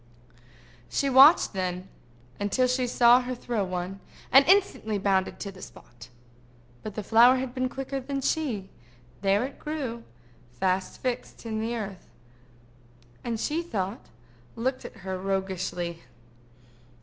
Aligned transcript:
She 0.89 1.11
watched 1.11 1.53
then 1.53 1.87
until 2.39 2.65
she 2.65 2.87
saw 2.87 3.19
her 3.21 3.35
throw 3.35 3.63
one, 3.63 3.99
and 4.31 4.43
instantly 4.47 4.97
bounded 4.97 5.39
to 5.41 5.51
the 5.51 5.61
spot. 5.61 6.09
But 6.81 6.95
the 6.95 7.03
flower 7.03 7.35
had 7.35 7.53
been 7.53 7.69
quicker 7.69 7.99
than 7.99 8.21
she: 8.21 8.71
there 9.21 9.43
it 9.45 9.59
grew, 9.59 10.01
fast 10.59 11.01
fixed 11.03 11.45
in 11.45 11.59
the 11.61 11.75
earth, 11.75 12.09
and, 13.23 13.39
she 13.39 13.61
thought, 13.61 14.07
looked 14.55 14.85
at 14.85 14.97
her 15.05 15.19
roguishly. 15.19 16.01